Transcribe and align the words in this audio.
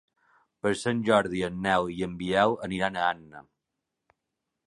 Per 0.65 0.69
Sant 0.83 1.03
Jordi 1.09 1.43
en 1.49 1.59
Nel 1.65 1.91
i 1.97 1.99
en 2.07 2.17
Biel 2.23 2.57
aniran 2.69 2.99
a 3.01 3.05
Anna. 3.11 3.45